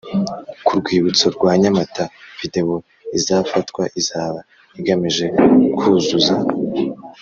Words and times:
ku 0.65 0.71
rwibutso 0.79 1.25
rwa 1.35 1.51
Nyamata 1.61 2.03
Videwo 2.39 2.75
izafatwa 3.17 3.83
izaba 3.99 4.39
igamije 4.79 5.27
kuzuza 5.77 6.35